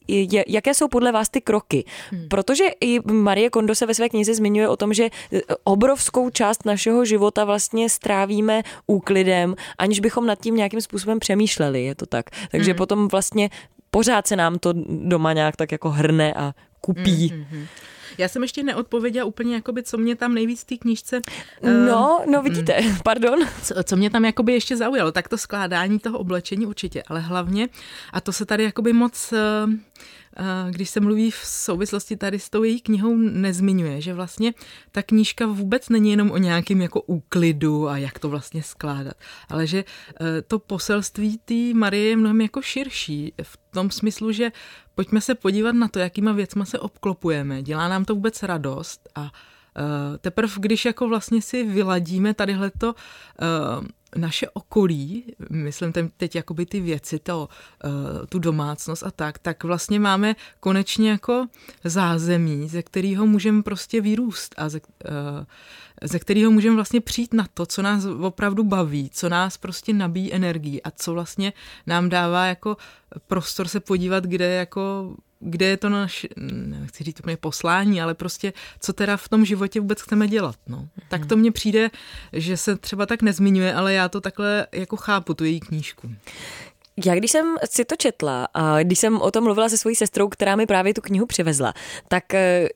jaké 0.47 0.73
jsou 0.73 0.87
podle 0.87 1.11
vás 1.11 1.29
ty 1.29 1.41
kroky? 1.41 1.85
Hmm. 2.11 2.27
Protože 2.27 2.65
i 2.81 2.99
Marie 3.11 3.49
Kondo 3.49 3.75
se 3.75 3.85
ve 3.85 3.93
své 3.93 4.09
knize 4.09 4.33
zmiňuje 4.33 4.69
o 4.69 4.77
tom, 4.77 4.93
že 4.93 5.09
obrovskou 5.63 6.29
část 6.29 6.65
našeho 6.65 7.05
života 7.05 7.45
vlastně 7.45 7.89
strávíme 7.89 8.63
úklidem, 8.87 9.55
aniž 9.77 9.99
bychom 9.99 10.25
nad 10.25 10.39
tím 10.39 10.64
nějakým 10.65 10.81
způsobem 10.81 11.19
přemýšleli, 11.19 11.83
je 11.83 11.95
to 11.95 12.05
tak. 12.05 12.25
Takže 12.51 12.73
mm. 12.73 12.77
potom 12.77 13.07
vlastně 13.07 13.49
pořád 13.91 14.27
se 14.27 14.35
nám 14.35 14.59
to 14.59 14.73
doma 14.87 15.33
nějak 15.33 15.55
tak 15.55 15.71
jako 15.71 15.89
hrne 15.89 16.33
a 16.33 16.53
kupí. 16.81 17.33
Mm-hmm. 17.33 17.67
Já 18.17 18.27
jsem 18.27 18.41
ještě 18.41 18.63
neodpověděla 18.63 19.25
úplně, 19.25 19.55
jakoby, 19.55 19.83
co 19.83 19.97
mě 19.97 20.15
tam 20.15 20.33
nejvíc 20.33 20.61
v 20.61 20.65
té 20.65 20.77
knížce... 20.77 21.21
No, 21.87 22.19
uh, 22.19 22.31
no 22.31 22.41
vidíte, 22.41 22.81
mm, 22.81 22.97
pardon. 23.03 23.39
Co, 23.63 23.75
co 23.83 23.95
mě 23.95 24.09
tam 24.09 24.25
jakoby 24.25 24.53
ještě 24.53 24.77
zaujalo, 24.77 25.11
tak 25.11 25.27
to 25.27 25.37
skládání 25.37 25.99
toho 25.99 26.19
oblečení 26.19 26.65
určitě, 26.65 27.03
ale 27.07 27.19
hlavně, 27.19 27.69
a 28.13 28.21
to 28.21 28.31
se 28.31 28.45
tady 28.45 28.63
jakoby 28.63 28.93
moc... 28.93 29.33
Když 30.69 30.89
se 30.89 30.99
mluví 30.99 31.31
v 31.31 31.35
souvislosti 31.43 32.17
tady 32.17 32.39
s 32.39 32.49
tou 32.49 32.63
její 32.63 32.81
knihou, 32.81 33.17
nezmiňuje, 33.17 34.01
že 34.01 34.13
vlastně 34.13 34.53
ta 34.91 35.03
knížka 35.03 35.45
vůbec 35.45 35.89
není 35.89 36.11
jenom 36.11 36.31
o 36.31 36.37
nějakém 36.37 36.81
jako 36.81 37.01
úklidu 37.01 37.89
a 37.89 37.97
jak 37.97 38.19
to 38.19 38.29
vlastně 38.29 38.63
skládat, 38.63 39.13
ale 39.49 39.67
že 39.67 39.77
e, 39.77 40.41
to 40.41 40.59
poselství 40.59 41.37
té 41.45 41.77
Marie 41.79 42.09
je 42.09 42.17
mnohem 42.17 42.41
jako 42.41 42.61
širší 42.61 43.33
v 43.43 43.57
tom 43.71 43.91
smyslu, 43.91 44.31
že 44.31 44.51
pojďme 44.95 45.21
se 45.21 45.35
podívat 45.35 45.75
na 45.75 45.87
to, 45.87 45.99
jakýma 45.99 46.31
věcma 46.31 46.65
se 46.65 46.79
obklopujeme, 46.79 47.61
dělá 47.61 47.87
nám 47.87 48.05
to 48.05 48.15
vůbec 48.15 48.43
radost 48.43 49.09
a 49.15 49.23
e, 49.23 50.17
teprve 50.17 50.53
když 50.57 50.85
jako 50.85 51.07
vlastně 51.07 51.41
si 51.41 51.63
vyladíme 51.63 52.33
tadyhleto 52.33 52.95
e, 53.41 54.04
naše 54.17 54.49
okolí, 54.49 55.23
myslím 55.49 55.93
teď 56.17 56.35
jakoby 56.35 56.65
ty 56.65 56.79
věci, 56.79 57.19
to, 57.19 57.49
uh, 57.83 58.25
tu 58.25 58.39
domácnost 58.39 59.03
a 59.03 59.11
tak, 59.11 59.39
tak 59.39 59.63
vlastně 59.63 59.99
máme 59.99 60.35
konečně 60.59 61.09
jako 61.09 61.47
zázemí, 61.83 62.69
ze 62.69 62.83
kterého 62.83 63.25
můžeme 63.25 63.63
prostě 63.63 64.01
vyrůst 64.01 64.55
a 64.57 64.69
ze, 64.69 64.79
uh, 64.79 65.45
ze 66.03 66.19
kterého 66.19 66.51
můžeme 66.51 66.75
vlastně 66.75 67.01
přijít 67.01 67.33
na 67.33 67.47
to, 67.53 67.65
co 67.65 67.81
nás 67.81 68.05
opravdu 68.05 68.63
baví, 68.63 69.09
co 69.13 69.29
nás 69.29 69.57
prostě 69.57 69.93
nabíjí 69.93 70.33
energii 70.33 70.81
a 70.81 70.91
co 70.91 71.13
vlastně 71.13 71.53
nám 71.87 72.09
dává 72.09 72.45
jako 72.45 72.77
prostor 73.27 73.67
se 73.67 73.79
podívat, 73.79 74.23
kde 74.23 74.53
jako 74.53 75.15
kde 75.39 75.65
je 75.65 75.77
to 75.77 75.89
naše, 75.89 76.27
nechci 76.51 77.03
říct 77.03 77.19
úplně 77.19 77.37
poslání, 77.37 78.01
ale 78.01 78.13
prostě 78.13 78.53
co 78.79 78.93
teda 78.93 79.17
v 79.17 79.29
tom 79.29 79.45
životě 79.45 79.79
vůbec 79.79 80.01
chceme 80.01 80.27
dělat. 80.27 80.55
No. 80.67 80.77
Mm-hmm. 80.77 81.03
Tak 81.09 81.25
to 81.25 81.37
mně 81.37 81.51
přijde, 81.51 81.89
že 82.33 82.57
se 82.57 82.75
třeba 82.75 83.05
tak 83.05 83.21
nezmiňuje, 83.21 83.73
ale 83.73 83.93
já 83.93 84.09
to 84.09 84.21
takhle 84.21 84.67
jako 84.71 84.97
chápu, 84.97 85.33
tu 85.33 85.43
její 85.43 85.59
knížku. 85.59 86.11
Já 87.05 87.15
když 87.15 87.31
jsem 87.31 87.55
si 87.69 87.85
to 87.85 87.95
četla 87.95 88.47
a 88.53 88.83
když 88.83 88.99
jsem 88.99 89.21
o 89.21 89.31
tom 89.31 89.43
mluvila 89.43 89.69
se 89.69 89.77
svojí 89.77 89.95
sestrou, 89.95 90.29
která 90.29 90.55
mi 90.55 90.65
právě 90.65 90.93
tu 90.93 91.01
knihu 91.01 91.25
přivezla, 91.25 91.73
tak 92.07 92.33
eh, 92.33 92.67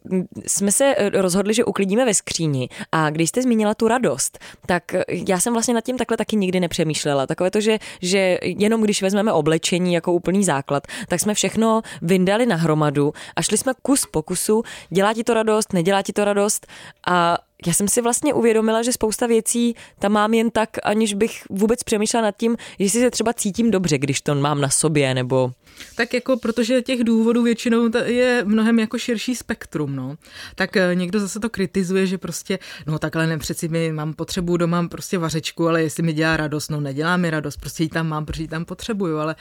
jsme 0.48 0.72
se 0.72 0.96
rozhodli, 1.14 1.54
že 1.54 1.66
uklidíme 1.66 2.06
ve 2.06 2.14
skříni 2.14 2.70
a 2.92 3.10
když 3.10 3.30
jste 3.30 3.42
zmínila 3.42 3.74
tu 3.74 3.88
radost, 3.88 4.40
tak 4.66 4.94
eh, 4.94 5.04
já 5.10 5.40
jsem 5.40 5.54
vlastně 5.54 5.74
nad 5.74 5.84
tím 5.84 5.98
takhle 5.98 6.18
taky 6.18 6.36
nikdy 6.36 6.60
nepřemýšlela. 6.60 7.28
Takové 7.28 7.52
to, 7.52 7.62
že, 7.62 7.80
že 8.02 8.38
jenom 8.42 8.82
když 8.82 9.02
vezmeme 9.02 9.34
oblečení 9.34 9.94
jako 9.94 10.14
úplný 10.14 10.44
základ, 10.44 10.88
tak 11.08 11.20
jsme 11.20 11.34
všechno 11.34 11.82
vyndali 12.02 12.46
na 12.46 12.56
hromadu 12.56 13.14
a 13.36 13.42
šli 13.42 13.58
jsme 13.58 13.74
kus 13.82 14.06
po 14.06 14.22
kusu, 14.22 14.64
dělá 14.90 15.14
ti 15.14 15.24
to 15.24 15.34
radost, 15.34 15.74
nedělá 15.74 16.02
ti 16.02 16.14
to 16.14 16.26
radost 16.26 16.68
a 17.08 17.38
já 17.68 17.74
jsem 17.74 17.88
si 17.88 18.02
vlastně 18.02 18.34
uvědomila, 18.34 18.82
že 18.82 18.94
spousta 18.94 19.28
věcí 19.28 19.76
tam 20.00 20.12
mám 20.12 20.34
jen 20.34 20.52
tak, 20.52 20.70
aniž 20.84 21.14
bych 21.14 21.44
vůbec 21.50 21.84
přemýšlela 21.84 22.26
nad 22.26 22.38
tím, 22.38 22.58
jestli 22.80 23.00
se 23.00 23.12
třeba 23.12 23.34
cítím 23.34 23.72
dobře, 23.72 23.98
když 23.98 24.22
to 24.22 24.36
mám 24.36 24.62
na 24.62 24.70
sobě, 24.70 25.14
nebo... 25.14 25.52
Tak 25.96 26.14
jako, 26.14 26.38
protože 26.38 26.82
těch 26.82 27.04
důvodů 27.04 27.44
většinou 27.44 27.90
je 28.06 28.44
mnohem 28.46 28.80
jako 28.80 28.98
širší 28.98 29.36
spektrum, 29.36 29.96
no. 29.96 30.16
Tak 30.56 30.78
eh, 30.78 30.96
někdo 30.96 31.20
zase 31.20 31.40
to 31.40 31.50
kritizuje, 31.50 32.08
že 32.08 32.18
prostě, 32.18 32.60
no 32.88 33.00
takhle 33.00 33.28
ne, 33.28 33.38
přeci 33.38 33.68
mi 33.68 33.92
mám 33.92 34.14
potřebu 34.14 34.58
doma 34.58 34.88
prostě 34.88 35.18
vařečku, 35.18 35.68
ale 35.68 35.84
jestli 35.84 36.04
mi 36.04 36.14
dělá 36.14 36.38
radost, 36.38 36.70
no 36.70 36.82
nedělá 36.82 37.18
mi 37.18 37.30
radost, 37.30 37.58
prostě 37.58 37.84
ji 37.84 37.90
tam 37.90 38.08
mám, 38.08 38.26
protože 38.26 38.44
ji 38.44 38.48
tam 38.48 38.66
potřebuju, 38.66 39.18
ale 39.18 39.36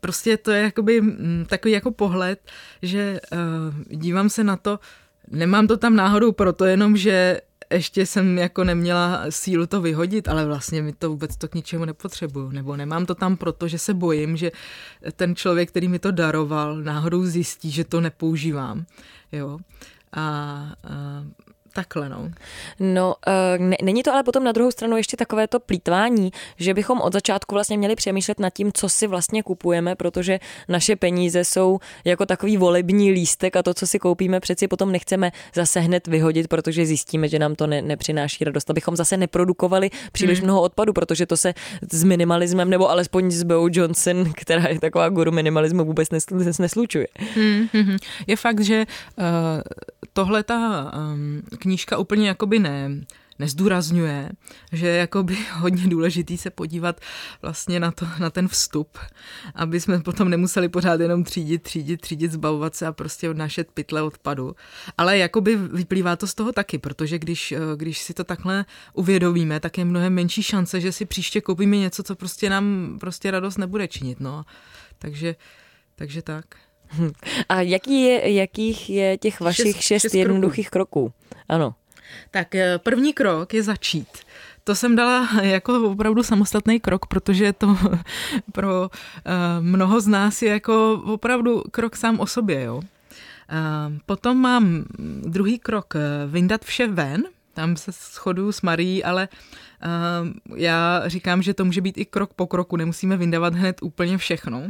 prostě 0.00 0.36
to 0.36 0.50
je 0.50 0.62
jakoby 0.62 1.00
mm, 1.00 1.44
takový 1.48 1.72
jako 1.72 1.90
pohled, 1.90 2.40
že 2.82 3.20
uh, 3.32 3.98
dívám 3.98 4.30
se 4.30 4.44
na 4.44 4.56
to, 4.56 4.78
nemám 5.30 5.66
to 5.66 5.76
tam 5.76 5.96
náhodou 5.96 6.32
proto 6.32 6.64
jenom, 6.64 6.96
že 6.96 7.40
ještě 7.72 8.06
jsem 8.06 8.38
jako 8.38 8.64
neměla 8.64 9.24
sílu 9.30 9.66
to 9.66 9.80
vyhodit, 9.80 10.28
ale 10.28 10.46
vlastně 10.46 10.82
mi 10.82 10.92
to 10.92 11.10
vůbec 11.10 11.36
to 11.36 11.48
k 11.48 11.54
ničemu 11.54 11.84
nepotřebuju. 11.84 12.50
Nebo 12.50 12.76
nemám 12.76 13.06
to 13.06 13.14
tam 13.14 13.36
proto, 13.36 13.68
že 13.68 13.78
se 13.78 13.94
bojím, 13.94 14.36
že 14.36 14.52
ten 15.16 15.36
člověk, 15.36 15.68
který 15.68 15.88
mi 15.88 15.98
to 15.98 16.10
daroval, 16.10 16.76
náhodou 16.76 17.24
zjistí, 17.24 17.70
že 17.70 17.84
to 17.84 18.00
nepoužívám. 18.00 18.84
Jo. 19.32 19.58
A, 20.12 20.22
a 20.84 21.24
Takhle, 21.74 22.08
no. 22.08 22.30
No, 22.80 23.14
eh, 23.26 23.58
ne, 23.58 23.76
není 23.82 24.02
to 24.02 24.12
ale 24.12 24.22
potom 24.22 24.44
na 24.44 24.52
druhou 24.52 24.70
stranu 24.70 24.96
ještě 24.96 25.16
takové 25.16 25.48
to 25.48 25.60
plítvání, 25.60 26.32
že 26.56 26.74
bychom 26.74 27.00
od 27.00 27.12
začátku 27.12 27.54
vlastně 27.54 27.78
měli 27.78 27.96
přemýšlet 27.96 28.40
nad 28.40 28.50
tím, 28.50 28.70
co 28.74 28.88
si 28.88 29.06
vlastně 29.06 29.42
kupujeme, 29.42 29.94
protože 29.94 30.40
naše 30.68 30.96
peníze 30.96 31.44
jsou 31.44 31.78
jako 32.04 32.26
takový 32.26 32.56
volební 32.56 33.10
lístek 33.10 33.56
a 33.56 33.62
to, 33.62 33.74
co 33.74 33.86
si 33.86 33.98
koupíme, 33.98 34.40
přeci 34.40 34.68
potom 34.68 34.92
nechceme 34.92 35.32
zase 35.54 35.80
hned 35.80 36.06
vyhodit, 36.06 36.48
protože 36.48 36.86
zjistíme, 36.86 37.28
že 37.28 37.38
nám 37.38 37.54
to 37.54 37.66
ne, 37.66 37.82
nepřináší 37.82 38.44
radost, 38.44 38.70
abychom 38.70 38.96
zase 38.96 39.16
neprodukovali 39.16 39.90
příliš 40.12 40.38
hmm. 40.38 40.46
mnoho 40.46 40.62
odpadu, 40.62 40.92
protože 40.92 41.26
to 41.26 41.36
se 41.36 41.54
s 41.92 42.04
minimalismem, 42.04 42.70
nebo 42.70 42.90
alespoň 42.90 43.30
s 43.30 43.42
Bo 43.42 43.68
Johnson, 43.70 44.32
která 44.36 44.68
je 44.68 44.80
taková 44.80 45.08
guru 45.08 45.32
minimalismu, 45.32 45.84
vůbec 45.84 46.08
neslučuje. 46.58 47.06
Hmm, 47.34 47.68
hmm, 47.72 47.82
hmm. 47.82 47.96
Je 48.26 48.36
fakt, 48.36 48.60
že 48.60 48.84
uh, 49.18 49.24
tohle 50.12 50.42
ta 50.42 50.92
um, 50.96 51.42
knížka 51.62 51.98
úplně 51.98 52.28
jakoby 52.28 52.58
ne, 52.58 52.90
nezdůrazňuje, 53.38 54.30
že 54.72 54.86
je 54.86 54.96
jakoby 54.96 55.38
hodně 55.52 55.88
důležitý 55.88 56.38
se 56.38 56.50
podívat 56.50 57.00
vlastně 57.42 57.80
na, 57.80 57.90
to, 57.90 58.06
na 58.18 58.30
ten 58.30 58.48
vstup, 58.48 58.98
aby 59.54 59.80
jsme 59.80 60.00
potom 60.00 60.28
nemuseli 60.28 60.68
pořád 60.68 61.00
jenom 61.00 61.24
třídit, 61.24 61.62
třídit, 61.62 62.00
třídit, 62.00 62.32
zbavovat 62.32 62.74
se 62.74 62.86
a 62.86 62.92
prostě 62.92 63.30
odnášet 63.30 63.70
pytle 63.74 64.02
odpadu. 64.02 64.56
Ale 64.98 65.18
jakoby 65.18 65.56
vyplývá 65.56 66.16
to 66.16 66.26
z 66.26 66.34
toho 66.34 66.52
taky, 66.52 66.78
protože 66.78 67.18
když, 67.18 67.54
když 67.76 68.02
si 68.02 68.14
to 68.14 68.24
takhle 68.24 68.64
uvědomíme, 68.92 69.60
tak 69.60 69.78
je 69.78 69.84
mnohem 69.84 70.14
menší 70.14 70.42
šance, 70.42 70.80
že 70.80 70.92
si 70.92 71.04
příště 71.04 71.40
koupíme 71.40 71.76
něco, 71.76 72.02
co 72.02 72.16
prostě 72.16 72.50
nám 72.50 72.96
prostě 73.00 73.30
radost 73.30 73.56
nebude 73.56 73.88
činit. 73.88 74.20
No. 74.20 74.44
Takže, 74.98 75.36
takže 75.96 76.22
tak. 76.22 76.71
A 77.48 77.60
jaký 77.60 78.02
je, 78.02 78.34
jakých 78.34 78.90
je 78.90 79.18
těch 79.18 79.40
vašich 79.40 79.76
šest, 79.76 79.82
šest, 79.82 80.02
šest 80.02 80.14
jednoduchých 80.14 80.70
kroků? 80.70 81.08
kroků? 81.08 81.14
Ano. 81.48 81.74
Tak 82.30 82.54
eh, 82.54 82.78
první 82.78 83.12
krok 83.12 83.54
je 83.54 83.62
začít. 83.62 84.08
To 84.64 84.74
jsem 84.74 84.96
dala 84.96 85.28
jako 85.42 85.90
opravdu 85.90 86.22
samostatný 86.22 86.80
krok, 86.80 87.06
protože 87.06 87.52
to 87.52 87.76
pro 88.52 88.90
eh, 88.92 89.30
mnoho 89.60 90.00
z 90.00 90.06
nás 90.06 90.42
je 90.42 90.50
jako 90.50 91.02
opravdu 91.04 91.62
krok 91.70 91.96
sám 91.96 92.20
o 92.20 92.26
sobě. 92.26 92.62
Jo? 92.62 92.82
Eh, 92.82 93.98
potom 94.06 94.36
mám 94.40 94.84
druhý 95.20 95.58
krok, 95.58 95.94
vyndat 96.26 96.64
vše 96.64 96.86
ven, 96.86 97.24
tam 97.54 97.76
se 97.76 97.92
shoduju 97.92 98.52
s 98.52 98.62
Marí, 98.62 99.04
ale 99.04 99.28
já 100.56 101.02
říkám, 101.06 101.42
že 101.42 101.54
to 101.54 101.64
může 101.64 101.80
být 101.80 101.98
i 101.98 102.04
krok 102.04 102.34
po 102.34 102.46
kroku, 102.46 102.76
nemusíme 102.76 103.16
vyndávat 103.16 103.54
hned 103.54 103.82
úplně 103.82 104.18
všechno. 104.18 104.62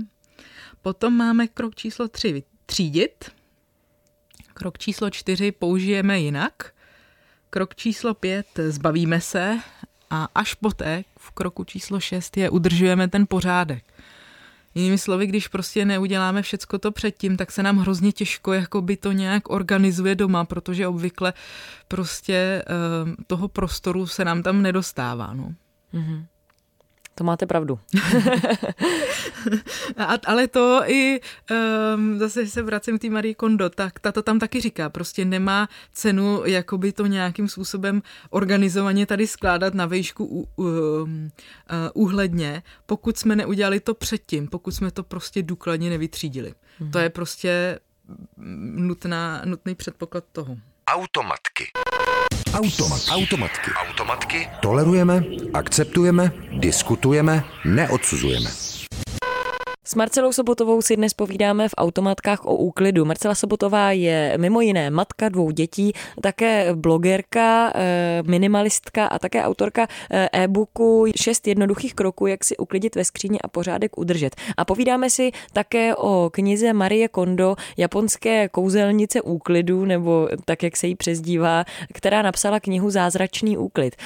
Potom 0.83 1.17
máme 1.17 1.49
krok 1.49 1.75
číslo 1.75 2.09
tři, 2.09 2.43
třídit. 2.67 3.31
Krok 4.55 4.79
číslo 4.79 5.11
čtyři 5.11 5.53
použijeme 5.53 6.21
jinak. 6.21 6.75
Krok 7.51 7.75
číslo 7.75 8.15
pět 8.15 8.47
zbavíme 8.69 9.21
se 9.21 9.59
a 10.11 10.29
až 10.35 10.55
poté 10.55 11.05
v 11.19 11.31
kroku 11.31 11.65
číslo 11.65 12.01
šest 12.01 12.37
je 12.37 12.51
udržujeme 12.51 13.09
ten 13.09 13.27
pořádek. 13.27 13.85
Jinými 14.75 14.99
slovy, 14.99 15.27
když 15.27 15.49
prostě 15.49 15.85
neuděláme 15.85 16.43
všecko 16.43 16.79
to 16.79 16.93
předtím, 16.93 17.37
tak 17.37 17.53
se 17.53 17.63
nám 17.63 17.79
hrozně 17.79 18.13
těžko 18.13 18.53
jakoby 18.53 18.97
to 18.97 19.13
nějak 19.13 19.51
organizuje 19.51 20.15
doma, 20.15 20.45
protože 20.45 20.89
obvykle 20.89 21.33
prostě 21.89 22.65
uh, 23.05 23.15
toho 23.27 23.49
prostoru 23.49 24.07
se 24.07 24.25
nám 24.25 24.43
tam 24.43 24.63
nedostává. 24.63 25.35
No. 25.35 25.55
Mm-hmm. 25.95 26.27
To 27.15 27.25
máte 27.25 27.47
pravdu. 27.47 27.79
A, 29.97 30.19
ale 30.27 30.49
to 30.49 30.81
i, 30.87 31.21
um, 31.95 32.19
zase 32.19 32.47
se 32.47 32.63
vracím 32.63 32.99
k 32.99 33.01
té 33.03 33.11
Marie 33.11 33.35
Kondo, 33.35 33.71
tak 33.71 34.01
ta 34.01 34.13
to 34.13 34.23
tam 34.23 34.39
taky 34.39 34.61
říká, 34.61 34.91
prostě 34.91 35.25
nemá 35.25 35.69
cenu 35.93 36.43
jakoby 36.45 36.93
to 36.93 37.07
nějakým 37.07 37.49
způsobem 37.49 38.03
organizovaně 38.31 39.07
tady 39.07 39.27
skládat 39.27 39.75
na 39.75 39.87
vejšku 39.87 40.25
uh, 40.25 40.67
uh, 40.67 41.07
úhledně, 41.95 42.63
pokud 42.87 43.19
jsme 43.19 43.37
neudělali 43.37 43.81
to 43.81 43.95
předtím, 43.95 44.49
pokud 44.49 44.71
jsme 44.71 44.91
to 44.91 45.03
prostě 45.03 45.43
důkladně 45.43 45.91
nevytřídili. 45.91 46.55
Mm. 46.81 46.91
To 46.91 46.99
je 46.99 47.11
prostě 47.11 47.79
nutná, 48.75 49.43
nutný 49.45 49.75
předpoklad 49.75 50.25
toho. 50.33 50.57
Automatky. 50.87 51.65
Automat. 52.55 53.01
Automatky. 53.11 53.71
Automatky. 53.87 54.49
Tolerujeme, 54.61 55.23
akceptujeme, 55.55 56.33
diskutujeme, 56.59 57.45
neodsuzujeme. 57.65 58.72
S 59.85 59.95
Marcelou 59.95 60.33
Sobotovou 60.33 60.83
si 60.83 60.97
dnes 60.97 61.15
povídáme 61.15 61.69
v 61.69 61.75
automatkách 61.77 62.47
o 62.47 62.57
úklidu. 62.57 63.05
Marcela 63.05 63.35
Sobotová 63.35 63.93
je 63.93 64.35
mimo 64.37 64.61
jiné 64.61 64.91
matka 64.91 65.29
dvou 65.29 65.51
dětí, 65.51 65.93
také 66.21 66.75
blogerka, 66.75 67.73
eh, 67.75 68.23
minimalistka 68.27 69.07
a 69.07 69.19
také 69.19 69.43
autorka 69.43 69.87
eh, 70.11 70.29
e-booku 70.33 71.07
šest 71.17 71.47
jednoduchých 71.47 71.95
kroků, 71.95 72.27
jak 72.27 72.45
si 72.45 72.57
uklidit 72.57 72.95
ve 72.95 73.05
skříni 73.05 73.41
a 73.41 73.49
pořádek 73.49 73.99
udržet. 73.99 74.37
A 74.57 74.65
povídáme 74.65 75.11
si 75.11 75.33
také 75.53 75.97
o 75.97 76.31
knize 76.33 76.73
Marie 76.73 77.09
Kondo, 77.09 77.57
japonské 77.77 78.49
kouzelnice 78.49 79.23
úklidu, 79.23 79.85
nebo 79.85 80.29
tak, 80.45 80.63
jak 80.63 80.77
se 80.77 80.87
jí 80.87 80.95
přezdívá, 80.95 81.65
která 81.95 82.23
napsala 82.23 82.61
knihu 82.61 82.91
Zázračný 82.91 83.59
úklid. 83.59 83.97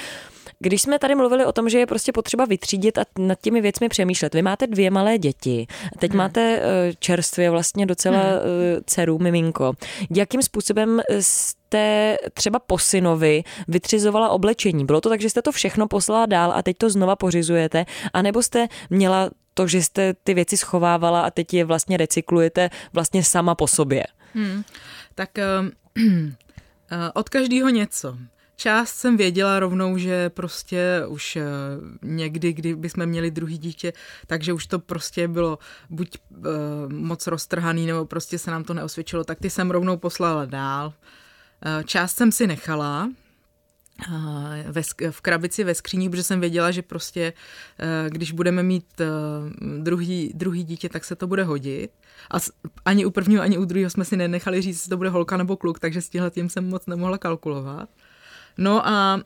Když 0.59 0.81
jsme 0.81 0.99
tady 0.99 1.15
mluvili 1.15 1.45
o 1.45 1.51
tom, 1.51 1.69
že 1.69 1.79
je 1.79 1.85
prostě 1.85 2.11
potřeba 2.11 2.45
vytřídit 2.45 2.97
a 2.97 3.03
nad 3.19 3.41
těmi 3.41 3.61
věcmi 3.61 3.89
přemýšlet. 3.89 4.33
Vy 4.33 4.41
máte 4.41 4.67
dvě 4.67 4.91
malé 4.91 5.17
děti, 5.17 5.67
teď 5.99 6.11
hmm. 6.11 6.17
máte 6.17 6.61
eh, 6.61 6.93
čerstvě 6.99 7.49
vlastně 7.49 7.85
docela 7.85 8.19
hmm. 8.19 8.29
Eh, 8.29 8.81
dceru, 8.85 9.19
miminko. 9.19 9.73
Jakým 10.15 10.41
způsobem 10.41 11.01
jste 11.19 12.17
třeba 12.33 12.59
po 12.59 12.77
synovi 12.77 13.43
vytřizovala 13.67 14.29
oblečení? 14.29 14.85
Bylo 14.85 15.01
to 15.01 15.09
tak, 15.09 15.21
že 15.21 15.29
jste 15.29 15.41
to 15.41 15.51
všechno 15.51 15.87
poslala 15.87 16.25
dál 16.25 16.53
a 16.55 16.61
teď 16.61 16.77
to 16.77 16.89
znova 16.89 17.15
pořizujete? 17.15 17.85
A 18.13 18.21
nebo 18.21 18.43
jste 18.43 18.67
měla 18.89 19.29
to, 19.53 19.67
že 19.67 19.83
jste 19.83 20.13
ty 20.13 20.33
věci 20.33 20.57
schovávala 20.57 21.21
a 21.21 21.31
teď 21.31 21.53
je 21.53 21.65
vlastně 21.65 21.97
recyklujete 21.97 22.69
vlastně 22.93 23.23
sama 23.23 23.55
po 23.55 23.67
sobě? 23.67 24.03
Hmm. 24.33 24.63
Tak 25.15 25.29
uh, 25.97 27.09
od 27.13 27.29
každého 27.29 27.69
něco. 27.69 28.17
Část 28.59 28.95
jsem 28.95 29.17
věděla 29.17 29.59
rovnou, 29.59 29.97
že 29.97 30.29
prostě 30.29 31.03
už 31.07 31.35
eh, 31.35 31.43
někdy, 32.01 32.53
kdy 32.53 32.75
bychom 32.75 33.05
měli 33.05 33.31
druhý 33.31 33.57
dítě, 33.57 33.93
takže 34.27 34.53
už 34.53 34.67
to 34.67 34.79
prostě 34.79 35.27
bylo 35.27 35.59
buď 35.89 36.17
uh, 36.29 36.45
moc 36.89 37.27
roztrhaný, 37.27 37.85
nebo 37.85 38.05
prostě 38.05 38.39
se 38.39 38.51
nám 38.51 38.63
to 38.63 38.73
neosvědčilo, 38.73 39.23
tak 39.23 39.39
ty 39.39 39.49
jsem 39.49 39.71
rovnou 39.71 39.97
poslala 39.97 40.45
dál. 40.45 40.87
Uh, 40.87 41.83
část 41.83 42.15
jsem 42.15 42.31
si 42.31 42.47
nechala, 42.47 43.09
v 45.11 45.21
krabici 45.21 45.63
ve 45.63 45.75
skříni, 45.75 46.09
protože 46.09 46.23
jsem 46.23 46.39
věděla, 46.39 46.71
že 46.71 46.81
prostě 46.81 47.33
když 48.09 48.31
budeme 48.31 48.63
mít 48.63 49.01
druhý, 49.79 50.31
druhý 50.35 50.63
dítě, 50.63 50.89
tak 50.89 51.05
se 51.05 51.15
to 51.15 51.27
bude 51.27 51.43
hodit. 51.43 51.91
A 52.31 52.37
ani 52.85 53.05
u 53.05 53.11
prvního, 53.11 53.43
ani 53.43 53.57
u 53.57 53.65
druhého 53.65 53.89
jsme 53.89 54.05
si 54.05 54.17
nenechali 54.17 54.61
říct, 54.61 54.75
jestli 54.75 54.89
to 54.89 54.97
bude 54.97 55.09
holka 55.09 55.37
nebo 55.37 55.57
kluk, 55.57 55.79
takže 55.79 56.01
s 56.01 56.09
tímhle 56.09 56.31
tím 56.31 56.49
jsem 56.49 56.69
moc 56.69 56.85
nemohla 56.85 57.17
kalkulovat. 57.17 57.89
No 58.57 58.87
a 58.87 59.15
uh, 59.15 59.21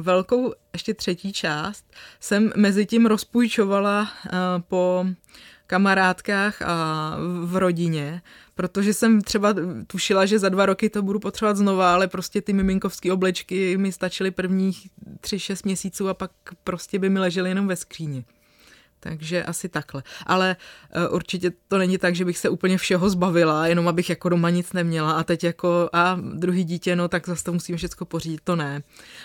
velkou 0.00 0.52
ještě 0.72 0.94
třetí 0.94 1.32
část 1.32 1.84
jsem 2.20 2.52
mezi 2.56 2.86
tím 2.86 3.06
rozpůjčovala 3.06 4.00
uh, 4.00 4.08
po 4.68 5.06
kamarádkách 5.66 6.62
a 6.62 7.16
v 7.44 7.56
rodině, 7.56 8.22
protože 8.54 8.94
jsem 8.94 9.20
třeba 9.20 9.54
tušila, 9.86 10.26
že 10.26 10.38
za 10.38 10.48
dva 10.48 10.66
roky 10.66 10.90
to 10.90 11.02
budu 11.02 11.20
potřebovat 11.20 11.56
znova, 11.56 11.94
ale 11.94 12.08
prostě 12.08 12.42
ty 12.42 12.52
miminkovské 12.52 13.12
oblečky 13.12 13.76
mi 13.76 13.92
stačily 13.92 14.30
prvních 14.30 14.88
tři, 15.20 15.38
šest 15.38 15.64
měsíců 15.64 16.08
a 16.08 16.14
pak 16.14 16.30
prostě 16.64 16.98
by 16.98 17.10
mi 17.10 17.20
ležely 17.20 17.48
jenom 17.48 17.66
ve 17.66 17.76
skříni. 17.76 18.24
Takže 19.04 19.44
asi 19.44 19.68
takhle. 19.68 20.02
Ale 20.26 20.56
uh, 20.96 21.14
určitě 21.14 21.52
to 21.68 21.78
není 21.78 21.98
tak, 21.98 22.14
že 22.14 22.24
bych 22.24 22.38
se 22.38 22.48
úplně 22.48 22.78
všeho 22.78 23.10
zbavila, 23.10 23.66
jenom 23.66 23.88
abych 23.88 24.10
jako 24.10 24.28
doma 24.28 24.50
nic 24.50 24.72
neměla 24.72 25.12
a 25.12 25.22
teď 25.22 25.44
jako 25.44 25.90
a 25.92 26.18
druhý 26.34 26.64
dítě, 26.64 26.96
no 26.96 27.08
tak 27.08 27.28
zase 27.28 27.44
to 27.44 27.52
musím 27.52 27.76
všechno 27.76 28.06
pořídit, 28.06 28.40
to 28.44 28.56
ne. 28.56 28.82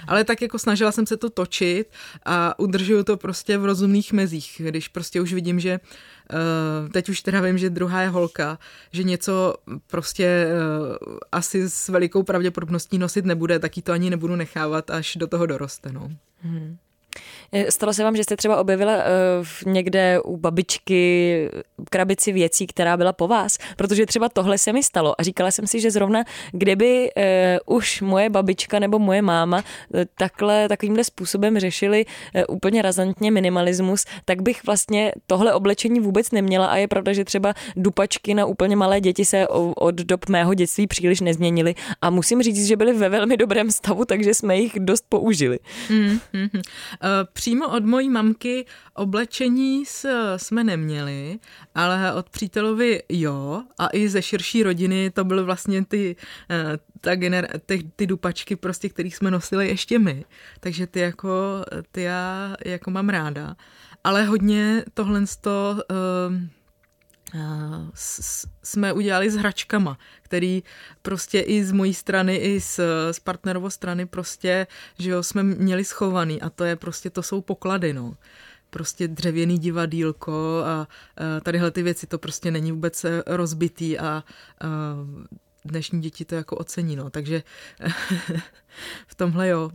Ale 0.07 0.23
tak 0.23 0.41
jako 0.41 0.59
snažila 0.59 0.91
jsem 0.91 1.05
se 1.05 1.17
to 1.17 1.29
točit 1.29 1.91
a 2.25 2.59
udržuju 2.59 3.03
to 3.03 3.17
prostě 3.17 3.57
v 3.57 3.65
rozumných 3.65 4.13
mezích, 4.13 4.61
když 4.65 4.87
prostě 4.87 5.21
už 5.21 5.33
vidím, 5.33 5.59
že 5.59 5.79
uh, 5.79 6.89
teď 6.89 7.09
už 7.09 7.21
teda 7.21 7.41
vím, 7.41 7.57
že 7.57 7.69
druhá 7.69 8.01
je 8.01 8.09
holka, 8.09 8.59
že 8.91 9.03
něco 9.03 9.55
prostě 9.87 10.47
uh, 10.47 11.17
asi 11.31 11.69
s 11.69 11.89
velikou 11.89 12.23
pravděpodobností 12.23 12.97
nosit 12.97 13.25
nebude, 13.25 13.59
tak 13.59 13.77
ji 13.77 13.83
to 13.83 13.91
ani 13.91 14.09
nebudu 14.09 14.35
nechávat, 14.35 14.89
až 14.89 15.15
do 15.15 15.27
toho 15.27 15.45
doroste, 15.45 15.91
no. 15.91 16.09
Hmm. 16.41 16.77
Eh, 17.51 17.71
stalo 17.71 17.93
se 17.93 18.03
vám, 18.03 18.15
že 18.15 18.23
jste 18.23 18.37
třeba 18.37 18.57
objevila 18.57 18.95
uh, 18.95 19.73
někde 19.73 20.21
u 20.21 20.37
babičky 20.37 21.49
krabici 21.89 22.31
věcí, 22.31 22.67
která 22.67 22.97
byla 22.97 23.13
po 23.13 23.27
vás? 23.27 23.57
Protože 23.75 24.05
třeba 24.05 24.29
tohle 24.29 24.57
se 24.57 24.73
mi 24.73 24.83
stalo 24.83 25.15
a 25.21 25.23
říkala 25.23 25.51
jsem 25.51 25.67
si, 25.67 25.79
že 25.79 25.91
zrovna 25.91 26.23
kdyby 26.51 27.09
uh, 27.65 27.75
už 27.77 28.01
moje 28.01 28.29
babička 28.29 28.79
nebo 28.79 28.99
moje 28.99 29.21
máma 29.21 29.57
uh, 29.57 30.01
takhle, 30.17 30.69
takovýmhle 30.69 31.03
způsobem 31.03 31.59
řešili 31.59 32.05
uh, 32.05 32.55
úplně 32.55 32.81
razantně 32.81 33.31
minimalismus, 33.31 34.05
tak 34.25 34.41
bych 34.41 34.65
vlastně 34.65 35.11
tohle 35.27 35.53
oblečení 35.53 35.99
vůbec 35.99 36.31
neměla 36.31 36.65
a 36.65 36.75
je 36.75 36.87
pravda, 36.87 37.13
že 37.13 37.25
třeba 37.25 37.53
dupačky 37.75 38.33
na 38.33 38.45
úplně 38.45 38.75
malé 38.75 39.01
děti 39.01 39.25
se 39.25 39.47
od 39.75 39.95
dob 39.95 40.29
mého 40.29 40.53
dětství 40.53 40.87
příliš 40.87 41.21
nezměnily 41.21 41.75
a 42.01 42.09
musím 42.09 42.41
říct, 42.41 42.67
že 42.67 42.77
byly 42.77 42.93
ve 42.93 43.09
velmi 43.09 43.37
dobrém 43.37 43.71
stavu, 43.71 44.05
takže 44.05 44.33
jsme 44.33 44.57
jich 44.57 44.79
dost 44.79 45.05
použili. 45.09 45.59
Mm, 45.89 45.99
mm, 45.99 46.19
mm. 46.33 46.47
Uh, 46.53 46.61
přímo 47.39 47.69
od 47.69 47.85
mojí 47.85 48.09
mamky 48.09 48.65
oblečení 48.93 49.83
jsme 50.37 50.63
neměli, 50.63 51.39
ale 51.75 52.13
od 52.13 52.29
přítelovi 52.29 53.03
jo 53.09 53.63
a 53.77 53.87
i 53.93 54.09
ze 54.09 54.21
širší 54.21 54.63
rodiny 54.63 55.11
to 55.11 55.23
byly 55.23 55.43
vlastně 55.43 55.85
ty, 55.85 56.15
uh, 56.49 56.77
ta 57.01 57.15
gener- 57.15 57.59
ty, 57.65 57.91
ty 57.95 58.07
dupačky, 58.07 58.55
prostě, 58.55 58.89
kterých 58.89 59.15
jsme 59.15 59.31
nosili 59.31 59.67
ještě 59.67 59.99
my. 59.99 60.25
Takže 60.59 60.87
ty 60.87 60.99
jako, 60.99 61.29
ty 61.91 62.01
já 62.01 62.55
jako 62.65 62.91
mám 62.91 63.09
ráda. 63.09 63.55
Ale 64.03 64.23
hodně 64.23 64.83
tohle 64.93 65.27
z 65.27 65.37
toho 65.37 65.71
uh, 65.71 66.58
jsme 68.63 68.93
udělali 68.93 69.31
s 69.31 69.35
hračkama, 69.35 69.97
který 70.21 70.63
prostě 71.01 71.39
i 71.39 71.63
z 71.63 71.71
mojí 71.71 71.93
strany, 71.93 72.35
i 72.35 72.61
z, 72.61 72.79
z 73.11 73.19
partnerovo 73.19 73.69
strany 73.69 74.05
prostě, 74.05 74.67
že 74.99 75.09
jo, 75.09 75.23
jsme 75.23 75.43
měli 75.43 75.85
schovaný 75.85 76.41
a 76.41 76.49
to 76.49 76.63
je 76.63 76.75
prostě, 76.75 77.09
to 77.09 77.23
jsou 77.23 77.41
poklady, 77.41 77.93
no 77.93 78.13
prostě 78.69 79.07
dřevěný 79.07 79.57
divadílko 79.57 80.63
a, 80.65 80.69
a 80.69 80.87
tadyhle 81.43 81.71
ty 81.71 81.83
věci, 81.83 82.07
to 82.07 82.17
prostě 82.17 82.51
není 82.51 82.71
vůbec 82.71 83.05
eh, 83.05 83.23
rozbitý 83.27 83.99
a, 83.99 84.05
a 84.05 84.23
dnešní 85.65 86.01
děti 86.01 86.25
to 86.25 86.35
jako 86.35 86.55
ocení, 86.55 86.95
no, 86.95 87.09
takže 87.09 87.43
v 89.07 89.15
tomhle 89.15 89.47
jo. 89.47 89.71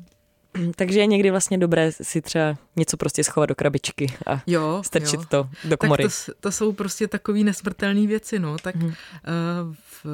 Takže 0.76 1.00
je 1.00 1.06
někdy 1.06 1.30
vlastně 1.30 1.58
dobré 1.58 1.92
si 1.92 2.22
třeba 2.22 2.56
něco 2.76 2.96
prostě 2.96 3.24
schovat 3.24 3.46
do 3.46 3.54
krabičky 3.54 4.14
a 4.26 4.42
jo, 4.46 4.82
strčit 4.86 5.20
jo. 5.20 5.26
to 5.28 5.48
do 5.64 5.76
komory. 5.76 6.02
Tak 6.02 6.12
to, 6.26 6.32
to 6.40 6.52
jsou 6.52 6.72
prostě 6.72 7.08
takové 7.08 7.38
nesmrtelné 7.38 8.06
věci, 8.06 8.38
no. 8.38 8.56
Tak 8.58 8.76
hmm. 8.76 8.86
uh, 8.86 8.94
v, 9.74 10.06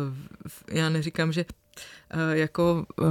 v, 0.49 0.65
já 0.69 0.89
neříkám, 0.89 1.33
že 1.33 1.45
uh, 1.45 2.21
jako 2.33 2.87
uh, 3.01 3.07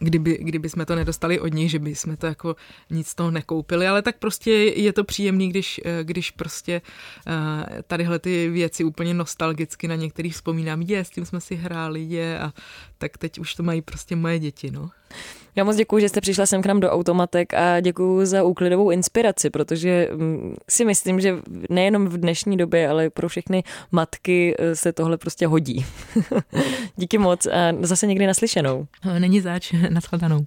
kdyby, 0.00 0.38
kdyby 0.40 0.68
jsme 0.68 0.86
to 0.86 0.94
nedostali 0.94 1.40
od 1.40 1.54
nich, 1.54 1.70
že 1.70 1.78
by 1.78 1.94
jsme 1.94 2.16
to 2.16 2.26
jako 2.26 2.56
nic 2.90 3.08
z 3.08 3.14
toho 3.14 3.30
nekoupili, 3.30 3.88
ale 3.88 4.02
tak 4.02 4.18
prostě 4.18 4.50
je 4.52 4.92
to 4.92 5.04
příjemný, 5.04 5.48
když, 5.48 5.80
když 6.02 6.30
prostě 6.30 6.82
tadyhle 7.86 8.18
ty 8.18 8.48
věci 8.48 8.84
úplně 8.84 9.14
nostalgicky 9.14 9.88
na 9.88 9.94
některých 9.94 10.34
vzpomínám, 10.34 10.82
je, 10.82 11.04
s 11.04 11.10
tím 11.10 11.26
jsme 11.26 11.40
si 11.40 11.54
hráli, 11.54 12.02
je 12.02 12.40
a 12.40 12.52
tak 12.98 13.18
teď 13.18 13.38
už 13.38 13.54
to 13.54 13.62
mají 13.62 13.82
prostě 13.82 14.16
moje 14.16 14.38
děti, 14.38 14.70
no. 14.70 14.90
Já 15.56 15.64
moc 15.64 15.76
děkuji, 15.76 16.00
že 16.00 16.08
jste 16.08 16.20
přišla 16.20 16.46
sem 16.46 16.62
k 16.62 16.66
nám 16.66 16.80
do 16.80 16.90
Automatek 16.90 17.54
a 17.54 17.80
děkuji 17.80 18.26
za 18.26 18.42
úklidovou 18.42 18.90
inspiraci, 18.90 19.50
protože 19.50 20.08
mm, 20.12 20.54
si 20.70 20.84
myslím, 20.84 21.20
že 21.20 21.36
nejenom 21.70 22.06
v 22.06 22.18
dnešní 22.18 22.56
době, 22.56 22.88
ale 22.88 23.10
pro 23.10 23.28
všechny 23.28 23.62
matky 23.92 24.56
eh, 24.58 24.76
se 24.76 24.92
tohle 24.92 25.18
prostě 25.18 25.46
hodí. 25.46 25.86
Díky 26.96 27.18
moc 27.18 27.46
a 27.46 27.72
zase 27.80 28.06
někdy 28.06 28.26
naslyšenou. 28.26 28.86
Není 29.18 29.40
zač, 29.40 29.72
nashledanou. 29.88 30.44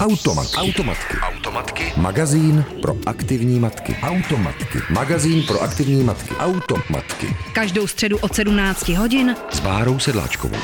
Automat. 0.00 0.46
Automatky. 0.56 1.16
Automatky. 1.22 1.92
Magazín 1.96 2.64
pro 2.82 2.96
aktivní 3.06 3.60
matky. 3.60 3.96
Automatky. 4.02 4.78
Magazín 4.90 5.42
pro 5.42 5.62
aktivní 5.62 6.04
matky. 6.04 6.34
Automatky. 6.34 7.36
Každou 7.52 7.86
středu 7.86 8.18
od 8.18 8.34
17 8.34 8.88
hodin 8.88 9.36
s 9.50 9.60
Bárou 9.60 9.98
Sedláčkovou. 9.98 10.58